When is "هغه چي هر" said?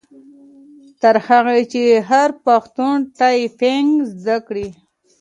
1.27-2.29